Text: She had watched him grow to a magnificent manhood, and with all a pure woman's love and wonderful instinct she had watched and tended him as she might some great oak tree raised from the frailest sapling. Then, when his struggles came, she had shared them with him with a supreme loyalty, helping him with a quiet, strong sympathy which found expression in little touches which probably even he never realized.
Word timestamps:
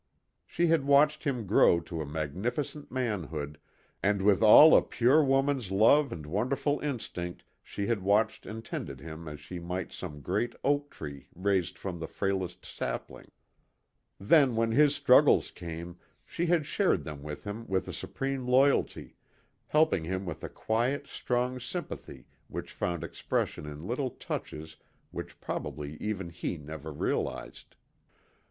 She 0.47 0.65
had 0.65 0.83
watched 0.85 1.25
him 1.25 1.45
grow 1.45 1.79
to 1.81 2.01
a 2.01 2.07
magnificent 2.07 2.91
manhood, 2.91 3.59
and 4.01 4.23
with 4.23 4.41
all 4.41 4.75
a 4.75 4.81
pure 4.81 5.23
woman's 5.23 5.69
love 5.69 6.11
and 6.11 6.25
wonderful 6.25 6.79
instinct 6.79 7.43
she 7.61 7.85
had 7.85 8.01
watched 8.01 8.47
and 8.47 8.65
tended 8.65 8.99
him 8.99 9.27
as 9.27 9.39
she 9.39 9.59
might 9.59 9.91
some 9.91 10.21
great 10.21 10.55
oak 10.63 10.89
tree 10.89 11.27
raised 11.35 11.77
from 11.77 11.99
the 11.99 12.07
frailest 12.07 12.65
sapling. 12.65 13.27
Then, 14.19 14.55
when 14.55 14.71
his 14.71 14.95
struggles 14.95 15.51
came, 15.51 15.99
she 16.25 16.47
had 16.47 16.65
shared 16.65 17.03
them 17.03 17.21
with 17.21 17.43
him 17.43 17.67
with 17.67 17.87
a 17.87 17.93
supreme 17.93 18.47
loyalty, 18.47 19.15
helping 19.67 20.03
him 20.05 20.25
with 20.25 20.43
a 20.43 20.49
quiet, 20.49 21.05
strong 21.05 21.59
sympathy 21.59 22.25
which 22.47 22.73
found 22.73 23.03
expression 23.03 23.67
in 23.67 23.85
little 23.85 24.09
touches 24.09 24.77
which 25.11 25.39
probably 25.39 25.95
even 25.97 26.31
he 26.31 26.57
never 26.57 26.91
realized. 26.91 27.75